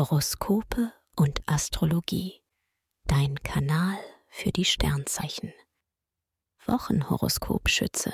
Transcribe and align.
Horoskope 0.00 0.94
und 1.14 1.46
Astrologie. 1.46 2.40
Dein 3.04 3.34
Kanal 3.42 3.98
für 4.30 4.50
die 4.50 4.64
Sternzeichen. 4.64 5.52
Wochenhoroskop 6.64 7.68
Schütze. 7.68 8.10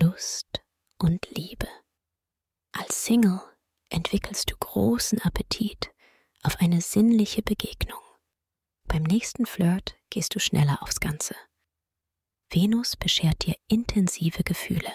Lust 0.00 0.64
und 0.96 1.28
Liebe. 1.28 1.68
Als 2.72 3.04
Single 3.04 3.42
entwickelst 3.90 4.50
du 4.50 4.56
großen 4.56 5.20
Appetit 5.20 5.92
auf 6.42 6.56
eine 6.58 6.80
sinnliche 6.80 7.42
Begegnung. 7.42 8.00
Beim 8.88 9.02
nächsten 9.02 9.44
Flirt 9.44 9.94
gehst 10.08 10.34
du 10.34 10.40
schneller 10.40 10.82
aufs 10.82 11.00
Ganze. 11.00 11.36
Venus 12.48 12.96
beschert 12.96 13.44
dir 13.44 13.56
intensive 13.68 14.42
Gefühle. 14.42 14.90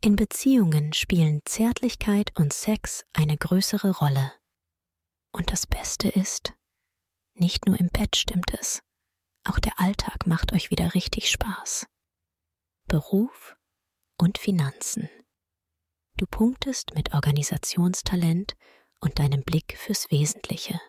In 0.00 0.16
Beziehungen 0.16 0.94
spielen 0.94 1.42
Zärtlichkeit 1.44 2.32
und 2.38 2.54
Sex 2.54 3.04
eine 3.12 3.36
größere 3.36 3.90
Rolle. 3.90 4.32
Und 5.36 5.52
das 5.52 5.66
Beste 5.66 6.08
ist, 6.08 6.54
nicht 7.34 7.66
nur 7.66 7.78
im 7.78 7.90
Bett 7.90 8.16
stimmt 8.16 8.54
es, 8.58 8.82
auch 9.44 9.58
der 9.58 9.78
Alltag 9.78 10.26
macht 10.26 10.54
euch 10.54 10.70
wieder 10.70 10.94
richtig 10.94 11.30
Spaß. 11.30 11.86
Beruf 12.86 13.54
und 14.16 14.38
Finanzen. 14.38 15.10
Du 16.16 16.24
punktest 16.24 16.94
mit 16.94 17.12
Organisationstalent 17.12 18.56
und 19.00 19.18
deinem 19.18 19.42
Blick 19.42 19.76
fürs 19.76 20.10
Wesentliche. 20.10 20.80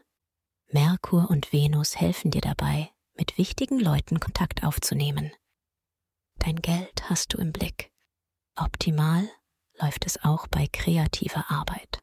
Merkur 0.68 1.30
und 1.30 1.52
Venus 1.52 1.98
helfen 1.98 2.32
dir 2.32 2.40
dabei, 2.40 2.90
mit 3.18 3.38
wichtigen 3.38 3.82
Leuten 3.82 4.22
Kontakt 4.22 4.64
aufzunehmen. 4.64 5.34
Dein 6.36 6.62
Geld 6.62 7.10
hast 7.10 7.34
du 7.34 7.38
im 7.38 7.52
Blick. 7.52 7.92
Optimal 8.56 9.30
läuft 9.74 10.06
es 10.06 10.24
auch 10.24 10.48
bei 10.48 10.68
kreativer 10.72 11.52
Arbeit. 11.52 11.97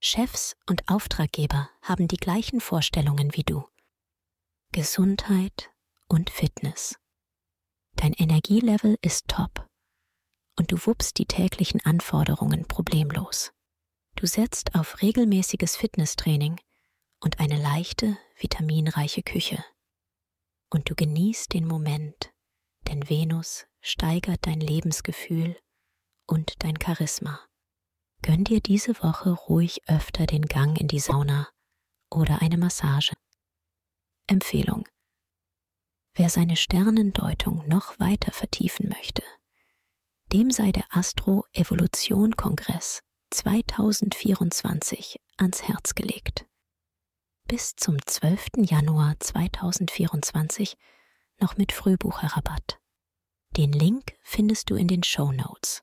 Chefs 0.00 0.56
und 0.66 0.88
Auftraggeber 0.88 1.70
haben 1.82 2.06
die 2.06 2.18
gleichen 2.18 2.60
Vorstellungen 2.60 3.34
wie 3.34 3.42
du. 3.42 3.66
Gesundheit 4.70 5.70
und 6.06 6.30
Fitness. 6.30 6.94
Dein 7.96 8.12
Energielevel 8.12 8.96
ist 9.02 9.26
top 9.26 9.66
und 10.56 10.70
du 10.70 10.86
wuppst 10.86 11.18
die 11.18 11.26
täglichen 11.26 11.84
Anforderungen 11.84 12.66
problemlos. 12.68 13.52
Du 14.14 14.26
setzt 14.26 14.76
auf 14.76 15.02
regelmäßiges 15.02 15.76
Fitnesstraining 15.76 16.60
und 17.20 17.40
eine 17.40 17.60
leichte, 17.60 18.16
vitaminreiche 18.36 19.24
Küche. 19.24 19.64
Und 20.70 20.90
du 20.90 20.94
genießt 20.94 21.52
den 21.52 21.66
Moment, 21.66 22.32
denn 22.86 23.08
Venus 23.08 23.66
steigert 23.80 24.46
dein 24.46 24.60
Lebensgefühl 24.60 25.58
und 26.26 26.62
dein 26.62 26.78
Charisma. 26.80 27.47
Gönn 28.22 28.44
dir 28.44 28.60
diese 28.60 29.02
Woche 29.02 29.30
ruhig 29.30 29.82
öfter 29.88 30.26
den 30.26 30.42
Gang 30.42 30.80
in 30.80 30.86
die 30.88 31.00
Sauna 31.00 31.48
oder 32.10 32.42
eine 32.42 32.58
Massage. 32.58 33.14
Empfehlung. 34.26 34.86
Wer 36.14 36.28
seine 36.28 36.56
Sternendeutung 36.56 37.66
noch 37.68 38.00
weiter 38.00 38.32
vertiefen 38.32 38.88
möchte, 38.88 39.22
dem 40.32 40.50
sei 40.50 40.72
der 40.72 40.84
Astro-Evolution-Kongress 40.90 43.02
2024 43.30 45.20
ans 45.36 45.62
Herz 45.62 45.94
gelegt. 45.94 46.44
Bis 47.46 47.76
zum 47.76 48.04
12. 48.04 48.68
Januar 48.68 49.14
2024 49.20 50.76
noch 51.40 51.56
mit 51.56 51.72
Frühbucherrabatt. 51.72 52.80
Den 53.56 53.72
Link 53.72 54.18
findest 54.22 54.70
du 54.70 54.74
in 54.74 54.88
den 54.88 55.02
Show 55.02 55.32
Notes. 55.32 55.82